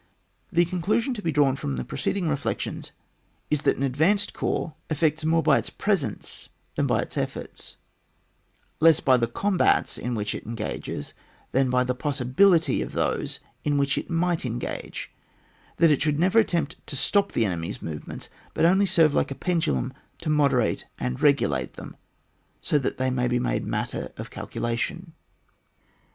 [0.51, 2.91] The conclusion to be drawn from the preceding reflections
[3.51, 7.75] is, that an advanced corps effects more by its presence than by its efforts,
[8.79, 11.13] less by the combats in which it engages
[11.51, 15.11] than by the possibility of those in which it might engage:
[15.77, 19.35] that it should never attempt to stop the enemy's movements, but only serve like a
[19.35, 21.95] pendulum to moderate and regulate them,
[22.59, 25.13] so that they may be made matter of calculation.